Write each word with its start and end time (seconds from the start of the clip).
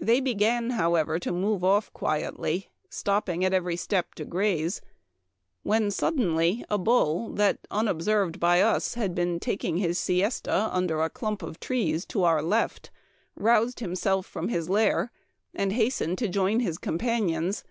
They 0.00 0.20
began, 0.20 0.70
however, 0.70 1.18
to 1.18 1.30
move 1.30 1.62
off 1.62 1.92
quietly, 1.92 2.70
stopping 2.88 3.44
at 3.44 3.52
every 3.52 3.76
step 3.76 4.14
to 4.14 4.24
graze; 4.24 4.80
when 5.62 5.90
suddenly 5.90 6.64
a 6.70 6.78
bull 6.78 7.28
that, 7.34 7.58
unobserved 7.70 8.40
by 8.40 8.62
us, 8.62 8.94
had 8.94 9.14
been 9.14 9.38
taking 9.38 9.76
his 9.76 9.98
siesta 9.98 10.70
under 10.74 11.02
a 11.02 11.10
clump 11.10 11.42
of 11.42 11.60
trees 11.60 12.06
to 12.06 12.22
our 12.22 12.40
left, 12.40 12.90
roused 13.36 13.80
himself 13.80 14.24
from 14.24 14.48
his 14.48 14.70
lair 14.70 15.12
and 15.54 15.74
hastened 15.74 16.16
to 16.16 16.28
join 16.28 16.60
his 16.60 16.78
companions. 16.78 17.62